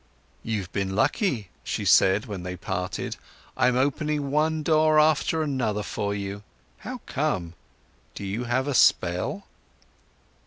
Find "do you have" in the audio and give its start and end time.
8.15-8.67